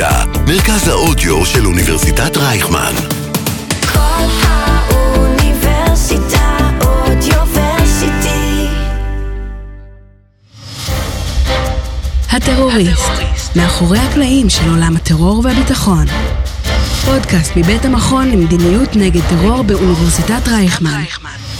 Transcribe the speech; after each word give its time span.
אוניברסיטה, 0.00 0.40
מרכז 0.46 0.88
האודיו 0.88 1.46
של 1.46 1.66
אוניברסיטת 1.66 2.36
רייכמן. 2.36 2.92
כל 3.92 4.24
האוניברסיטה 4.42 5.58
אודיוורסיטי. 6.80 8.66
הטרוריסט, 12.30 13.10
מאחורי 13.56 13.98
הקלעים 13.98 14.50
של 14.50 14.70
עולם 14.70 14.96
הטרור 14.96 15.40
והביטחון. 15.44 16.06
פודקאסט 17.04 17.52
מבית 17.56 17.84
המכון 17.84 18.30
למדיניות 18.30 18.96
נגד 18.96 19.22
טרור 19.28 19.62
באוניברסיטת 19.62 20.48
רייכמן, 20.48 21.02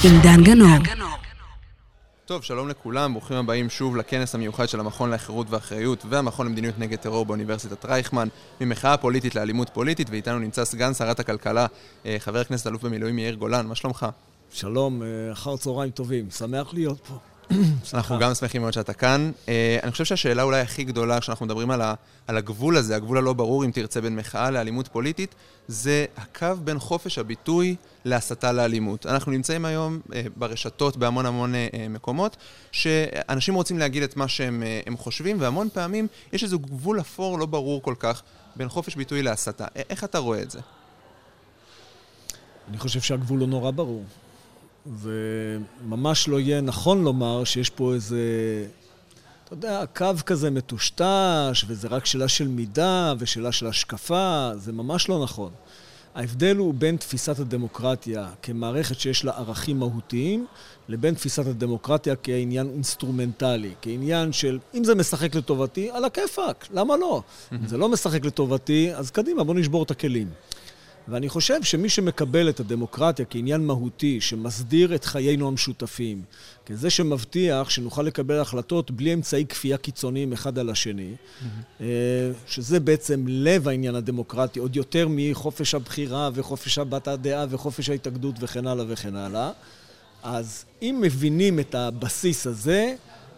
עם 0.05 0.21
דן 0.21 0.43
גנור. 0.43 0.79
טוב, 2.31 2.43
שלום 2.43 2.69
לכולם, 2.69 3.13
ברוכים 3.13 3.37
הבאים 3.37 3.71
שוב 3.71 3.97
לכנס 3.97 4.35
המיוחד 4.35 4.69
של 4.69 4.81
המכון 4.81 5.11
לחירות 5.11 5.47
ואחריות 5.51 6.05
והמכון 6.09 6.47
למדיניות 6.47 6.79
נגד 6.79 6.99
טרור 6.99 7.27
באוניברסיטת 7.27 7.85
רייכמן, 7.85 8.29
ממחאה 8.61 8.97
פוליטית 8.97 9.35
לאלימות 9.35 9.71
פוליטית, 9.71 10.11
ואיתנו 10.11 10.39
נמצא 10.39 10.65
סגן 10.65 10.95
שרת 10.95 11.21
הכלכלה, 11.21 11.67
אה, 12.07 12.17
חבר 12.19 12.39
הכנסת 12.41 12.67
אלוף 12.67 12.83
במילואים 12.83 13.19
יאיר 13.19 13.35
גולן, 13.35 13.67
מה 13.67 13.75
שלומך? 13.75 14.07
שלום, 14.51 15.03
אה, 15.03 15.33
אחר 15.33 15.57
צהריים 15.57 15.91
טובים, 15.91 16.31
שמח 16.31 16.75
להיות 16.75 17.01
פה. 17.01 17.15
אנחנו 17.95 18.19
גם 18.19 18.35
שמחים 18.35 18.63
מאוד 18.63 18.73
שאתה 18.73 18.93
כאן. 18.93 19.31
אה, 19.49 19.79
אני 19.83 19.93
חושב 19.93 20.05
שהשאלה 20.05 20.43
אולי 20.43 20.61
הכי 20.61 20.85
גדולה 20.85 21.21
כשאנחנו 21.21 21.47
מדברים 21.47 21.71
על, 21.71 21.83
הגבול 22.29 22.77
הזה, 22.77 22.97
הגבול 22.97 23.19
הלא 23.19 23.33
ברור, 23.33 23.65
אם 23.65 23.71
תרצה, 23.71 24.01
בין 24.01 24.17
מחאה 24.17 24.51
לאלימות 24.51 24.89
פוליטית, 24.89 25.35
זה 25.69 26.05
הקו 26.17 26.47
בין 26.65 26.79
חופש 26.79 27.19
הביטוי 27.19 27.77
להסתה 28.05 28.53
לאלימות. 28.53 29.07
אנחנו 29.07 29.33
נמצאים 29.33 29.65
היום 29.65 30.01
אה, 30.15 30.23
ברשתות 30.37 30.97
בהמון 30.97 31.27
המון 31.27 31.55
אה, 31.55 31.69
מקומות, 31.91 32.37
שאנשים 32.73 33.55
רוצים 33.55 33.79
להגיד 33.79 34.03
את 34.03 34.17
מה 34.17 34.29
שהם 34.29 34.63
הם 34.87 34.97
חושבים, 34.97 35.41
והמון 35.41 35.69
פעמים 35.73 36.07
יש 36.33 36.45
איזה 36.45 36.57
גבול 36.57 37.01
אפור 37.01 37.39
לא 37.39 37.47
ברור 37.47 37.83
כל 37.83 37.95
כך 37.99 38.23
בין 38.57 38.69
חופש 38.69 38.97
ביטוי 38.97 39.23
להסתה. 39.23 39.67
איך 39.91 40.05
אתה 40.05 40.19
רואה 40.19 40.43
את 40.43 40.51
זה? 40.51 40.61
אני 42.69 42.79
חושב 42.79 43.01
שהגבול 43.01 43.41
הוא 43.41 43.49
נורא 43.49 43.71
ברור. 43.71 44.05
וממש 44.87 46.29
לא 46.29 46.41
יהיה 46.41 46.61
נכון 46.61 47.05
לומר 47.05 47.45
שיש 47.45 47.71
פה 47.71 47.95
איזה, 47.95 48.21
אתה 49.45 49.53
יודע, 49.53 49.85
קו 49.97 50.07
כזה 50.27 50.51
מטושטש, 50.51 51.65
וזה 51.67 51.89
רק 51.89 52.07
שאלה 52.07 52.29
של 52.29 52.49
מידה 52.49 53.15
ושאלה 53.19 53.53
של 53.53 53.67
השקפה, 53.67 54.51
זה 54.57 54.73
ממש 54.73 55.09
לא 55.09 55.23
נכון. 55.23 55.51
ההבדל 56.15 56.57
הוא 56.57 56.75
בין 56.75 56.97
תפיסת 56.97 57.39
הדמוקרטיה 57.39 58.29
כמערכת 58.43 59.01
שיש 59.01 59.25
לה 59.25 59.33
ערכים 59.33 59.79
מהותיים, 59.79 60.47
לבין 60.89 61.15
תפיסת 61.15 61.47
הדמוקרטיה 61.47 62.17
כעניין 62.17 62.71
אינסטרומנטלי, 62.75 63.75
כעניין 63.83 64.33
של 64.33 64.59
אם 64.75 64.85
זה 64.85 64.95
משחק 64.95 65.35
לטובתי, 65.35 65.91
על 65.91 66.05
הכיפאק, 66.05 66.69
למה 66.73 66.97
לא? 66.97 67.23
אם 67.53 67.67
זה 67.67 67.77
לא 67.77 67.89
משחק 67.89 68.25
לטובתי, 68.25 68.95
אז 68.95 69.11
קדימה, 69.11 69.45
בוא 69.45 69.55
נשבור 69.55 69.83
את 69.83 69.91
הכלים. 69.91 70.27
ואני 71.11 71.29
חושב 71.29 71.63
שמי 71.63 71.89
שמקבל 71.89 72.49
את 72.49 72.61
הדמוקרטיה 72.61 73.25
כעניין 73.25 73.67
מהותי, 73.67 74.21
שמסדיר 74.21 74.95
את 74.95 75.05
חיינו 75.05 75.49
המשותפים, 75.49 76.23
כזה 76.67 76.91
שמבטיח 76.91 77.71
שנוכל 77.71 78.03
לקבל 78.03 78.41
החלטות 78.41 78.91
בלי 78.91 79.15
אמצעי 79.15 79.47
כפייה 79.47 79.77
קיצוניים 79.77 80.33
אחד 80.33 80.59
על 80.59 80.71
השני, 80.71 81.15
mm-hmm. 81.15 81.83
שזה 82.47 82.81
בעצם 82.81 83.25
לב 83.29 83.69
העניין 83.69 83.95
הדמוקרטי, 83.95 84.59
עוד 84.59 84.77
יותר 84.77 85.07
מחופש 85.11 85.75
הבחירה 85.75 86.31
וחופש 86.35 86.79
הבעת 86.79 87.09
הדעה 87.09 87.47
וחופש 87.51 87.91
ההתאגדות 87.91 88.35
וכן 88.41 88.67
הלאה 88.67 88.85
וכן 88.89 89.17
הלאה. 89.17 89.51
אז 90.23 90.65
אם 90.83 90.99
מבינים 91.03 91.61
את 91.61 91.75
הבסיס 91.75 92.47
הזה, 92.47 92.95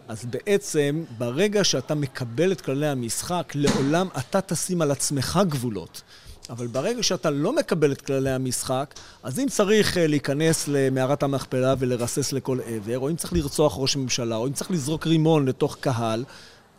אז 0.09 0.25
בעצם 0.25 1.05
ברגע 1.19 1.65
שאתה 1.65 1.95
מקבל 1.95 2.53
את 2.53 2.61
כללי 2.61 2.87
המשחק, 2.87 3.53
לעולם 3.55 4.09
אתה 4.19 4.41
תשים 4.41 4.83
על 4.83 4.91
עצמך 4.91 5.41
גבולות. 5.49 6.03
אבל 6.51 6.67
ברגע 6.67 7.03
שאתה 7.03 7.31
לא 7.31 7.57
מקבל 7.57 7.93
את 7.93 8.01
כללי 8.01 8.31
המשחק, 8.31 8.95
אז 9.23 9.39
אם 9.39 9.47
צריך 9.49 9.99
אה, 9.99 10.07
להיכנס 10.07 10.69
למערת 10.69 11.23
המכפלה 11.23 11.75
ולרסס 11.79 12.33
לכל 12.33 12.59
עבר, 12.67 12.99
או 12.99 13.11
אם 13.11 13.17
צריך 13.17 13.33
לרצוח 13.33 13.75
ראש 13.79 13.97
ממשלה, 13.97 14.37
או 14.37 14.47
אם 14.47 14.53
צריך 14.53 14.71
לזרוק 14.71 15.07
רימון 15.07 15.49
לתוך 15.49 15.77
קהל, 15.81 16.25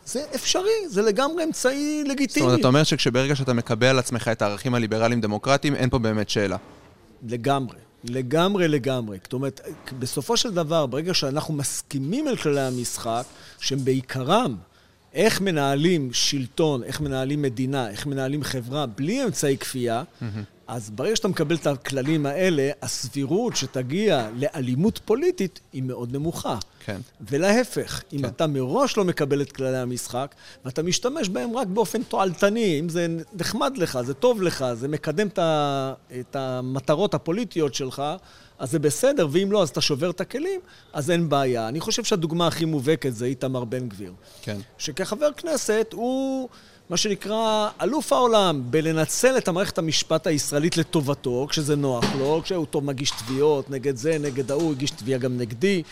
זה 0.06 0.22
אפשרי, 0.34 0.88
זה 0.88 1.02
לגמרי 1.02 1.44
אמצעי 1.44 2.04
לגיטימי. 2.06 2.42
זאת 2.44 2.46
אומרת, 2.46 2.60
אתה 2.60 2.68
אומר 2.68 2.82
שכשברגע 2.82 3.36
שאתה 3.36 3.52
מקבל 3.52 3.86
על 3.86 3.98
עצמך 3.98 4.28
את 4.32 4.42
הערכים 4.42 4.74
הליברליים-דמוקרטיים, 4.74 5.74
אין 5.74 5.90
פה 5.90 5.98
באמת 5.98 6.28
שאלה. 6.28 6.56
לגמרי. 7.28 7.76
לגמרי, 8.04 8.68
לגמרי. 8.68 9.18
זאת 9.22 9.32
אומרת, 9.32 9.60
בסופו 9.98 10.36
של 10.36 10.54
דבר, 10.54 10.86
ברגע 10.86 11.14
שאנחנו 11.14 11.54
מסכימים 11.54 12.28
על 12.28 12.36
כללי 12.36 12.60
המשחק, 12.60 13.22
שהם 13.60 13.84
בעיקרם 13.84 14.56
איך 15.14 15.40
מנהלים 15.40 16.12
שלטון, 16.12 16.82
איך 16.82 17.00
מנהלים 17.00 17.42
מדינה, 17.42 17.90
איך 17.90 18.06
מנהלים 18.06 18.42
חברה 18.42 18.86
בלי 18.86 19.24
אמצעי 19.24 19.58
כפייה, 19.58 20.02
mm-hmm. 20.02 20.53
אז 20.66 20.90
ברגע 20.90 21.16
שאתה 21.16 21.28
מקבל 21.28 21.56
את 21.56 21.66
הכללים 21.66 22.26
האלה, 22.26 22.70
הסבירות 22.82 23.56
שתגיע 23.56 24.28
לאלימות 24.36 25.00
פוליטית 25.04 25.60
היא 25.72 25.82
מאוד 25.82 26.12
נמוכה. 26.12 26.58
כן. 26.84 27.00
ולהפך, 27.30 28.02
אם 28.12 28.18
כן. 28.18 28.24
אתה 28.24 28.46
מראש 28.46 28.96
לא 28.96 29.04
מקבל 29.04 29.42
את 29.42 29.52
כללי 29.52 29.78
המשחק, 29.78 30.34
ואתה 30.64 30.82
משתמש 30.82 31.28
בהם 31.28 31.56
רק 31.56 31.66
באופן 31.66 32.02
תועלתני, 32.02 32.80
אם 32.80 32.88
זה 32.88 33.06
נחמד 33.32 33.78
לך, 33.78 33.98
זה 34.00 34.14
טוב 34.14 34.42
לך, 34.42 34.64
זה 34.74 34.88
מקדם 34.88 35.28
את 36.20 36.36
המטרות 36.36 37.14
הפוליטיות 37.14 37.74
שלך, 37.74 38.02
אז 38.58 38.70
זה 38.70 38.78
בסדר, 38.78 39.28
ואם 39.30 39.52
לא, 39.52 39.62
אז 39.62 39.68
אתה 39.68 39.80
שובר 39.80 40.10
את 40.10 40.20
הכלים, 40.20 40.60
אז 40.92 41.10
אין 41.10 41.28
בעיה. 41.28 41.68
אני 41.68 41.80
חושב 41.80 42.04
שהדוגמה 42.04 42.46
הכי 42.46 42.64
מובהקת 42.64 43.14
זה 43.14 43.26
איתמר 43.26 43.64
בן 43.64 43.88
גביר. 43.88 44.12
כן. 44.42 44.58
שכחבר 44.78 45.32
כנסת 45.36 45.86
הוא... 45.92 46.48
מה 46.90 46.96
שנקרא 46.96 47.68
אלוף 47.82 48.12
העולם 48.12 48.62
בלנצל 48.70 49.38
את 49.38 49.48
המערכת 49.48 49.78
המשפט 49.78 50.26
הישראלית 50.26 50.76
לטובתו, 50.76 51.46
כשזה 51.50 51.76
נוח 51.76 52.04
לו, 52.18 52.40
כשהוא 52.44 52.66
טוב 52.66 52.84
מגיש 52.84 53.10
תביעות 53.10 53.70
נגד 53.70 53.96
זה, 53.96 54.16
נגד 54.20 54.50
ההוא, 54.50 54.72
הגיש 54.72 54.90
תביעה 54.90 55.18
גם 55.18 55.38
נגדי, 55.38 55.82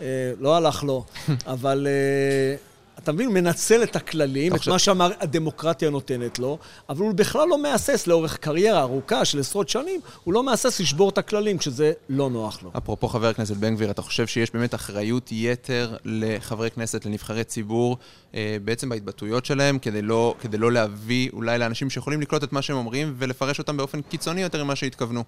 אה, 0.00 0.06
לא 0.40 0.56
הלך 0.56 0.84
לו, 0.84 1.04
אבל 1.46 1.86
אה, 1.86 2.56
אתה 2.98 3.12
מבין, 3.12 3.26
הוא 3.26 3.34
מנצל 3.34 3.82
את 3.82 3.96
הכללים, 3.96 4.54
את 4.54 4.68
מה 4.68 4.78
שהדמוקרטיה 4.78 5.90
נותנת 5.90 6.38
לו, 6.38 6.58
אבל 6.88 7.00
הוא 7.00 7.14
בכלל 7.14 7.48
לא 7.48 7.62
מהסס 7.62 8.06
לאורך 8.06 8.36
קריירה 8.36 8.80
ארוכה 8.80 9.24
של 9.24 9.40
עשרות 9.40 9.68
שנים, 9.68 10.00
הוא 10.24 10.34
לא 10.34 10.42
מהסס 10.42 10.80
לשבור 10.80 11.08
את 11.08 11.18
הכללים 11.18 11.58
כשזה 11.58 11.92
לא 12.08 12.30
נוח 12.30 12.62
לו. 12.62 12.70
אפרופו 12.76 13.08
חבר 13.08 13.26
הכנסת 13.26 13.56
בן 13.56 13.74
גביר, 13.74 13.90
אתה 13.90 14.02
חושב 14.02 14.26
שיש 14.26 14.52
באמת 14.52 14.74
אחריות 14.74 15.28
יתר 15.32 15.96
לחברי 16.04 16.70
כנסת, 16.70 17.06
לנבחרי 17.06 17.44
ציבור, 17.44 17.96
אה, 18.34 18.56
בעצם 18.64 18.88
בהתבטאויות 18.88 19.44
שלהם, 19.44 19.78
כדי 19.78 20.02
לא, 20.02 20.34
כדי 20.40 20.58
לא 20.58 20.72
להביא 20.72 21.30
אולי 21.32 21.58
לאנשים 21.58 21.90
שיכולים 21.90 22.20
לקלוט 22.20 22.44
את 22.44 22.52
מה 22.52 22.62
שהם 22.62 22.76
אומרים 22.76 23.14
ולפרש 23.18 23.58
אותם 23.58 23.76
באופן 23.76 24.02
קיצוני 24.02 24.42
יותר 24.42 24.64
ממה 24.64 24.76
שהתכוונו? 24.76 25.24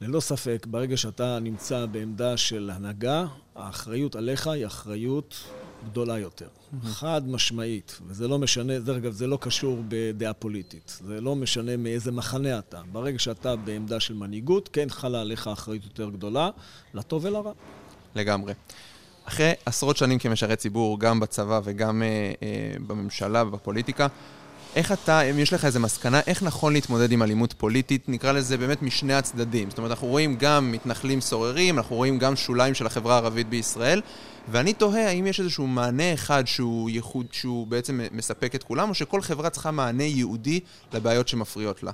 ללא 0.00 0.20
ספק, 0.20 0.66
ברגע 0.70 0.96
שאתה 0.96 1.38
נמצא 1.38 1.86
בעמדה 1.86 2.36
של 2.36 2.70
הנהגה, 2.74 3.24
האחריות 3.56 4.16
עליך 4.16 4.46
היא 4.46 4.66
אחריות 4.66 5.34
גדולה 5.84 6.18
יותר. 6.18 6.48
חד 6.84 7.28
משמעית, 7.28 7.98
וזה 8.06 8.28
לא 8.28 8.38
משנה, 8.38 8.78
דרך 8.78 8.96
אגב, 8.96 9.12
זה 9.12 9.26
לא 9.26 9.38
קשור 9.40 9.82
בדעה 9.88 10.32
פוליטית. 10.32 10.98
זה 11.04 11.20
לא 11.20 11.36
משנה 11.36 11.76
מאיזה 11.76 12.12
מחנה 12.12 12.58
אתה. 12.58 12.80
ברגע 12.92 13.18
שאתה 13.18 13.56
בעמדה 13.56 14.00
של 14.00 14.14
מנהיגות, 14.14 14.68
כן 14.72 14.88
חלה 14.90 15.20
עליך 15.20 15.48
אחריות 15.48 15.84
יותר 15.84 16.10
גדולה, 16.10 16.50
לטוב 16.94 17.24
ולרע. 17.24 17.52
לגמרי. 18.14 18.54
אחרי 19.24 19.52
עשרות 19.66 19.96
שנים 19.96 20.18
כמשרת 20.18 20.58
ציבור, 20.58 21.00
גם 21.00 21.20
בצבא 21.20 21.60
וגם 21.64 22.02
אה, 22.02 22.32
אה, 22.42 22.74
בממשלה 22.86 23.42
ובפוליטיקה, 23.46 24.06
איך 24.76 24.92
אתה, 24.92 25.20
אם 25.20 25.38
יש 25.38 25.52
לך 25.52 25.64
איזה 25.64 25.78
מסקנה, 25.78 26.20
איך 26.26 26.42
נכון 26.42 26.72
להתמודד 26.72 27.12
עם 27.12 27.22
אלימות 27.22 27.52
פוליטית, 27.52 28.08
נקרא 28.08 28.32
לזה 28.32 28.56
באמת 28.56 28.82
משני 28.82 29.14
הצדדים. 29.14 29.70
זאת 29.70 29.78
אומרת, 29.78 29.90
אנחנו 29.90 30.08
רואים 30.08 30.36
גם 30.38 30.72
מתנחלים 30.72 31.20
סוררים, 31.20 31.78
אנחנו 31.78 31.96
רואים 31.96 32.18
גם 32.18 32.36
שוליים 32.36 32.74
של 32.74 32.86
החברה 32.86 33.14
הערבית 33.14 33.48
בישראל, 33.48 34.02
ואני 34.48 34.72
תוהה 34.72 35.08
האם 35.08 35.26
יש 35.26 35.40
איזשהו 35.40 35.66
מענה 35.66 36.14
אחד 36.14 36.46
שהוא 36.46 36.90
ייחוד, 36.90 37.26
שהוא 37.32 37.66
בעצם 37.66 38.00
מספק 38.12 38.54
את 38.54 38.62
כולם, 38.62 38.88
או 38.88 38.94
שכל 38.94 39.22
חברה 39.22 39.50
צריכה 39.50 39.70
מענה 39.70 40.04
ייעודי 40.04 40.60
לבעיות 40.92 41.28
שמפריעות 41.28 41.82
לה. 41.82 41.92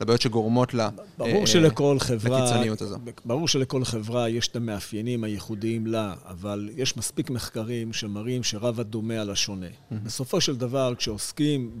לבעיות 0.00 0.20
שגורמות 0.20 0.74
לה, 0.74 0.90
ברור 1.18 1.40
אה, 1.40 1.46
שלכל 1.46 1.98
חברה, 1.98 2.40
לקיצוניות 2.40 2.82
הזו. 2.82 2.96
ברור 3.24 3.48
שלכל 3.48 3.84
חברה 3.84 4.28
יש 4.28 4.48
את 4.48 4.56
המאפיינים 4.56 5.24
הייחודיים 5.24 5.86
לה, 5.86 6.14
אבל 6.26 6.70
יש 6.76 6.96
מספיק 6.96 7.30
מחקרים 7.30 7.92
שמראים 7.92 8.42
שרב 8.42 8.80
הדומה 8.80 9.20
על 9.20 9.30
השונה. 9.30 9.66
בסופו 9.90 10.40
של 10.40 10.56
דבר, 10.56 10.94
כשעוסקים 10.94 11.80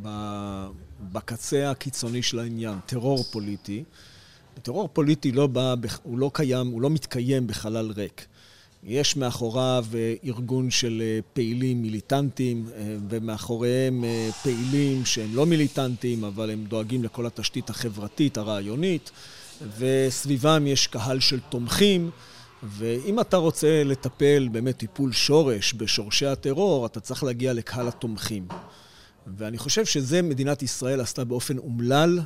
בקצה 1.12 1.70
הקיצוני 1.70 2.22
של 2.22 2.38
העניין, 2.38 2.74
טרור 2.86 3.22
פוליטי, 3.22 3.84
טרור 4.62 4.88
פוליטי 4.92 5.32
לא 5.32 5.46
בא, 5.46 5.74
הוא 6.02 6.18
לא 6.18 6.30
קיים, 6.34 6.66
הוא 6.66 6.82
לא 6.82 6.90
מתקיים 6.90 7.46
בחלל 7.46 7.92
ריק. 7.96 8.26
יש 8.86 9.16
מאחוריו 9.16 9.86
אה, 9.94 10.14
ארגון 10.24 10.70
של 10.70 11.02
אה, 11.04 11.18
פעילים 11.32 11.82
מיליטנטים, 11.82 12.66
אה, 12.74 12.96
ומאחוריהם 13.08 14.04
פעילים 14.42 15.04
שהם 15.04 15.34
לא 15.34 15.46
מיליטנטים, 15.46 16.24
אבל 16.24 16.50
הם 16.50 16.64
דואגים 16.64 17.04
לכל 17.04 17.26
התשתית 17.26 17.70
החברתית, 17.70 18.38
הרעיונית, 18.38 19.10
וסביבם 19.78 20.66
יש 20.66 20.86
קהל 20.86 21.20
של 21.20 21.40
תומכים. 21.40 22.10
ואם 22.62 23.20
אתה 23.20 23.36
רוצה 23.36 23.84
לטפל 23.84 24.48
באמת 24.52 24.76
טיפול 24.76 25.12
שורש 25.12 25.74
בשורשי 25.74 26.26
הטרור, 26.26 26.86
אתה 26.86 27.00
צריך 27.00 27.24
להגיע 27.24 27.52
לקהל 27.52 27.88
התומכים. 27.88 28.48
ואני 29.26 29.58
חושב 29.58 29.84
שזה 29.84 30.22
מדינת 30.22 30.62
ישראל 30.62 31.00
עשתה 31.00 31.24
באופן 31.24 31.58
אומלל 31.58 32.20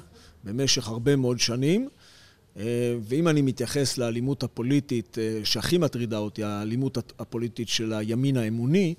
במשך 0.44 0.88
הרבה 0.88 1.16
מאוד 1.16 1.40
שנים. 1.40 1.88
אה, 2.58 2.64
ואם 3.02 3.28
אני 3.28 3.42
מתייחס 3.42 3.98
לאלימות 3.98 4.42
הפוליטית 4.42 5.18
אה, 5.18 5.40
שהכי 5.44 5.78
מטרידה 5.78 6.18
אותי, 6.18 6.44
האלימות 6.44 7.12
הפוליטית 7.18 7.68
של 7.68 7.92
הימין 7.92 8.36
האמוני, 8.36 8.94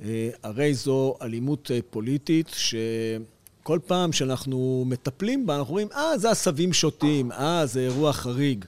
אה, 0.00 0.30
הרי 0.42 0.74
זו 0.74 1.14
אלימות 1.22 1.70
פוליטית 1.90 2.48
שכל 2.48 3.78
פעם 3.86 4.12
שאנחנו 4.12 4.84
מטפלים 4.86 5.46
בה, 5.46 5.56
אנחנו 5.56 5.70
אומרים, 5.70 5.88
אה, 5.94 6.18
זה 6.18 6.30
עשבים 6.30 6.72
שוטים, 6.72 7.32
אה, 7.32 7.66
זה 7.66 7.80
אירוע 7.80 8.12
חריג. 8.12 8.64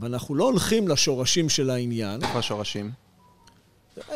ואנחנו 0.00 0.34
לא 0.34 0.44
הולכים 0.44 0.88
לשורשים 0.88 1.48
של 1.48 1.70
העניין. 1.70 2.22
איפה 2.22 2.38
השורשים? 2.38 2.90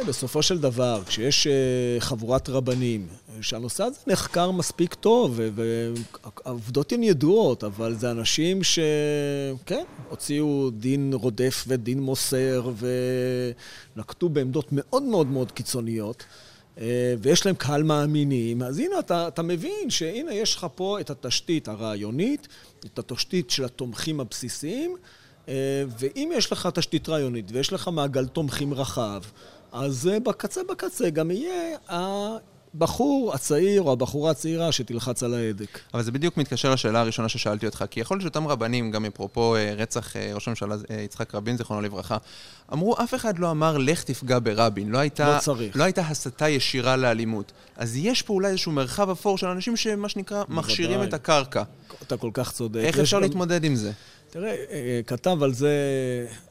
בסופו 0.07 0.43
של 0.43 0.59
דבר, 0.59 1.03
כשיש 1.07 1.47
אה, 1.47 1.53
חבורת 1.99 2.49
רבנים, 2.49 3.07
אה, 3.11 3.43
שהנושא 3.43 3.85
הזה 3.85 3.99
נחקר 4.07 4.51
מספיק 4.51 4.95
טוב, 4.95 5.41
והעובדות 5.55 6.93
הן 6.93 7.03
ידועות, 7.03 7.65
אבל 7.65 7.95
זה 7.95 8.11
אנשים 8.11 8.61
שכן, 8.63 9.85
הוציאו 10.09 10.71
דין 10.71 11.13
רודף 11.15 11.65
ודין 11.69 12.01
מוסר, 12.01 12.71
ונקטו 13.97 14.29
בעמדות 14.29 14.67
מאוד 14.73 15.03
מאוד 15.03 15.27
מאוד 15.27 15.53
קיצוניות. 15.53 16.25
אה, 16.81 17.15
ויש 17.19 17.47
להם 17.47 17.55
קהל 17.55 17.83
מאמינים, 17.83 18.63
אז 18.63 18.79
הנה 18.79 18.99
אתה, 18.99 19.29
אתה 19.29 19.43
מבין 19.43 19.91
שהנה 19.91 20.35
יש 20.35 20.57
לך 20.57 20.67
פה 20.75 21.01
את 21.01 21.11
התשתית 21.11 21.69
הרעיונית, 21.69 22.49
את 22.87 22.99
התשתית 22.99 23.51
של 23.51 23.65
התומכים 23.65 24.21
הבסיסיים, 24.21 24.97
ואם 25.99 26.31
יש 26.35 26.53
לך 26.53 26.69
תשתית 26.75 27.09
רעיונית 27.09 27.53
ויש 27.53 27.73
לך 27.73 27.89
מעגל 27.89 28.27
תומכים 28.27 28.75
רחב, 28.75 29.21
אז 29.73 30.09
אה, 30.13 30.21
בקצה 30.21 30.61
בקצה 30.71 31.11
גם 31.11 31.31
יהיה 31.31 31.77
הבחור 31.89 33.33
הצעיר 33.35 33.83
או 33.83 33.93
הבחורה 33.93 34.31
הצעירה 34.31 34.73
שתלחץ 34.73 35.23
על 35.23 35.35
ההדק. 35.35 35.79
אבל 35.95 36.03
זה 36.03 36.13
בדיוק 36.13 36.37
מתקשר 36.37 36.73
לשאלה 36.73 37.01
הראשונה 37.01 37.29
ששאלתי 37.29 37.67
אותך, 37.67 37.85
כי 37.91 38.01
יכול 38.01 38.15
להיות 38.17 38.23
שאותם 38.23 38.47
רבנים, 38.49 38.91
גם 38.91 39.05
אפרופו 39.05 39.57
אה, 39.57 39.75
רצח 39.77 40.17
אה, 40.17 40.31
ראש 40.35 40.49
הממשלה 40.49 40.77
אה, 40.91 41.01
יצחק 41.01 41.35
רבין, 41.35 41.57
זיכרונו 41.57 41.83
לברכה, 41.83 42.17
אמרו, 42.73 42.95
אף 43.03 43.15
אחד 43.15 43.39
לא 43.39 43.51
אמר, 43.51 43.79
לך 43.79 44.03
תפגע 44.03 44.39
ברבין. 44.43 44.89
לא 44.91 44.99
הייתה, 44.99 45.35
לא 45.35 45.39
צריך. 45.41 45.77
לא 45.77 45.85
הייתה 45.85 46.03
הסתה 46.03 46.49
ישירה 46.49 46.97
לאלימות. 46.97 47.53
אז 47.77 47.97
יש 47.97 48.23
פה 48.23 48.33
אולי 48.35 48.49
איזשהו 48.49 48.73
מרחב 48.73 49.11
אפור 49.11 49.39
של 49.39 49.47
אנשים 49.47 49.77
שמה 49.77 50.09
שנקרא, 50.09 50.45
מכשירים. 50.49 51.03
את 51.03 51.15
הקרקע. 51.15 51.63
אתה 52.03 52.17
כל 52.17 52.31
כך 52.35 52.53
צודק. 52.53 52.81
איך 52.85 52.99
אפשר 52.99 53.17
גם- 53.17 53.23
להתמודד 53.23 53.65
עם 53.65 53.75
זה? 53.77 53.93
תראה, 54.33 54.55
אה, 54.71 55.01
כתב 55.07 55.43
על 55.43 55.55
זה 55.55 55.77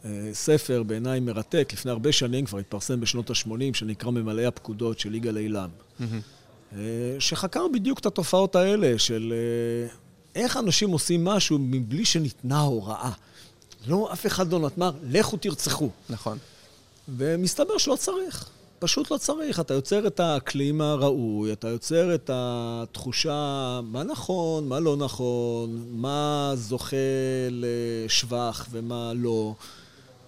אה, 0.06 0.10
ספר 0.33 0.83
בעיניי 0.83 1.19
מרתק, 1.19 1.69
לפני 1.74 1.92
הרבה 1.92 2.12
שנים, 2.12 2.45
כבר 2.45 2.57
התפרסם 2.57 3.00
בשנות 3.00 3.30
ה-80, 3.30 3.74
שנקרא 3.74 4.12
ממלאי 4.12 4.45
הפקודות 4.45 5.00
של 5.00 5.16
יגאל 5.16 5.38
אילם. 5.38 5.69
אה, 6.01 6.78
שחקר 7.19 7.68
בדיוק 7.74 8.00
את 8.00 8.06
התופעות 8.06 8.56
האלה 8.56 9.00
של 9.00 9.33
אה, 9.33 9.95
איך 10.42 10.57
אנשים 10.57 10.89
עושים 10.89 11.24
משהו 11.25 11.57
מבלי 11.60 12.06
שניתנה 12.06 12.60
הוראה. 12.60 13.12
לא, 13.88 14.10
אף 14.13 14.25
אחד 14.25 14.51
לא 14.51 14.60
נתמר, 14.60 14.92
לכו 15.04 15.38
תרצחו. 15.38 15.89
נכון. 16.10 16.38
ומסתבר 17.10 17.78
שלא 17.78 17.95
צריך. 17.95 18.50
פשוט 18.81 19.12
לא 19.12 19.18
צריך. 19.18 19.60
אתה 19.60 19.74
יוצר 19.74 20.07
את 20.07 20.19
האקלים 20.19 20.81
הראוי, 20.81 21.54
אתה 21.54 21.68
יוצר 21.68 22.16
את 22.16 22.30
התחושה 22.33 23.80
מה 23.83 24.04
נכון, 24.04 24.68
מה 24.68 24.80
לא 24.80 24.98
נכון, 24.98 25.86
מה 25.92 26.51
זוכה 26.56 26.98
לשבח 27.51 28.68
ומה 28.72 29.12
לא. 29.16 29.54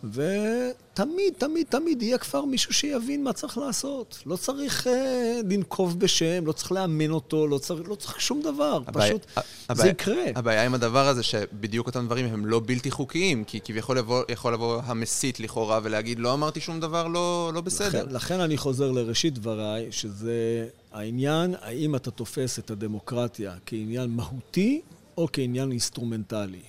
ותמיד, 0.04 1.34
תמיד, 1.38 1.66
תמיד 1.70 2.02
יהיה 2.02 2.18
כבר 2.18 2.46
מישהו 2.46 2.74
שיבין 2.74 3.24
מה 3.24 3.34
צריך 3.34 3.58
לעשות. 3.58 4.20
לא 4.26 4.36
צריך 4.36 4.88
אה, 4.88 5.40
לנקוב 5.50 6.00
בשם, 6.00 6.46
לא 6.46 6.52
צריך 6.52 6.72
לאמן 6.72 7.10
אותו, 7.12 7.48
לא 7.48 7.58
צריך, 7.58 7.90
לא 7.90 7.96
צריך 7.96 8.22
שום 8.22 8.42
דבר. 8.42 8.80
הבעיה- 8.88 9.10
פשוט, 9.10 9.26
זה 9.36 9.42
הבעיה- 9.70 9.92
יקרה. 9.92 10.24
הבעיה 10.36 10.66
עם 10.66 10.74
הדבר 10.74 11.08
הזה 11.08 11.24
שבדיוק 11.24 11.88
אותם 11.88 12.06
דברים 12.06 12.26
הם 12.26 12.46
לא 12.46 12.62
בלתי 12.66 12.92
חוקיים, 12.92 13.44
כי 13.44 13.60
כביכול 13.64 13.98
יבוא- 13.98 14.24
יכול 14.30 14.54
לבוא 14.54 14.82
המסית 14.86 15.40
לכאורה 15.40 15.80
ולהגיד, 15.84 16.20
לא 16.20 16.34
אמרתי 16.34 16.60
שום 16.60 16.80
דבר 16.80 17.08
לא, 17.08 17.24
לא 17.54 17.62
בסדר. 17.62 17.88
לכן, 18.04 18.16
לכן 18.16 18.40
אני 18.40 18.58
חוזר 18.58 18.92
לראשית 18.92 19.34
דבריי, 19.34 19.88
שזה 19.92 20.68
העניין, 20.94 21.56
האם 21.62 21.96
אתה 21.96 22.12
תופס 22.12 22.60
את 22.60 22.72
הדמוקרטיה 22.72 23.54
כעניין 23.66 24.10
מהותי 24.10 24.82
או 25.18 25.28
כעניין 25.34 25.72
אינסטרומנטלי. 25.72 26.60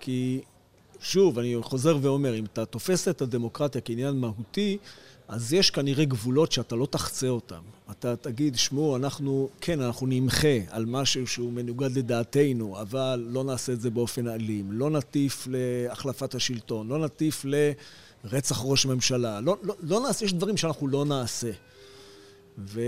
כי, 0.00 0.40
שוב, 1.02 1.38
אני 1.38 1.56
חוזר 1.62 1.98
ואומר, 2.02 2.38
אם 2.38 2.44
אתה 2.44 2.64
תופס 2.64 3.08
את 3.08 3.22
הדמוקרטיה 3.22 3.80
כעניין 3.80 4.14
מהותי, 4.14 4.78
אז 5.28 5.52
יש 5.52 5.70
כנראה 5.70 6.04
גבולות 6.04 6.52
שאתה 6.52 6.76
לא 6.76 6.86
תחצה 6.86 7.28
אותם. 7.28 7.60
אתה 7.90 8.16
תגיד, 8.16 8.56
שמעו, 8.56 8.96
אנחנו, 8.96 9.48
כן, 9.60 9.80
אנחנו 9.80 10.06
נמחה 10.06 10.56
על 10.70 10.86
משהו 10.86 11.26
שהוא 11.26 11.52
מנוגד 11.52 11.98
לדעתנו, 11.98 12.80
אבל 12.80 13.26
לא 13.28 13.44
נעשה 13.44 13.72
את 13.72 13.80
זה 13.80 13.90
באופן 13.90 14.28
אלים. 14.28 14.72
לא 14.72 14.90
נטיף 14.90 15.46
להחלפת 15.50 16.34
השלטון, 16.34 16.88
לא 16.88 16.98
נטיף 16.98 17.44
לרצח 18.24 18.60
ראש 18.64 18.86
ממשלה. 18.86 19.40
לא, 19.40 19.56
לא, 19.62 19.74
לא 19.82 20.00
נעשה, 20.00 20.24
יש 20.24 20.32
דברים 20.32 20.56
שאנחנו 20.56 20.88
לא 20.88 21.04
נעשה. 21.04 21.50
ו... 22.58 22.80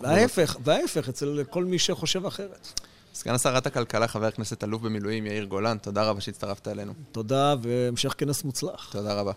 וההפך, 0.00 0.56
וההפך, 0.64 1.08
אצל 1.08 1.44
כל 1.50 1.64
מי 1.64 1.78
שחושב 1.78 2.26
אחרת. 2.26 2.80
סגן 3.14 3.38
שרת 3.38 3.66
הכלכלה, 3.66 4.08
חבר 4.08 4.26
הכנסת 4.26 4.64
אלוף 4.64 4.82
במילואים 4.82 5.26
יאיר 5.26 5.44
גולן, 5.44 5.78
תודה 5.78 6.02
רבה 6.02 6.20
שהצטרפת 6.20 6.68
אלינו. 6.68 6.92
תודה 7.12 7.54
והמשך 7.62 8.14
כנס 8.18 8.44
מוצלח. 8.44 8.92
תודה 8.92 9.14
רבה. 9.14 9.32